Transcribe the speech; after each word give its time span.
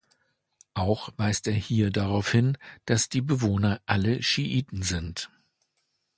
Auch 0.73 1.09
weist 1.17 1.45
er 1.45 1.53
hier 1.53 1.91
darauf 1.91 2.31
hin, 2.31 2.57
dass 2.87 3.07
die 3.07 3.21
Bewohner 3.21 3.79
alle 3.85 4.23
Schiiten 4.23 4.81
seien. 4.81 5.13